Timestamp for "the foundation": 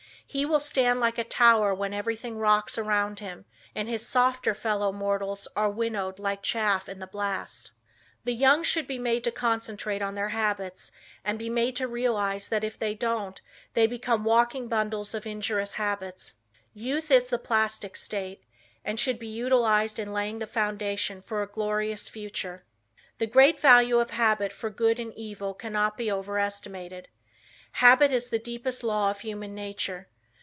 20.39-21.21